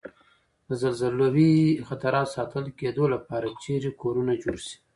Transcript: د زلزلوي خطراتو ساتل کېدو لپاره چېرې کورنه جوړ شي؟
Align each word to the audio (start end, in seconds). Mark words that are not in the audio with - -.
د 0.67 0.69
زلزلوي 0.81 1.53
خطراتو 1.87 2.33
ساتل 2.35 2.65
کېدو 2.79 3.03
لپاره 3.13 3.47
چېرې 3.63 3.91
کورنه 4.01 4.33
جوړ 4.43 4.57
شي؟ 4.65 4.75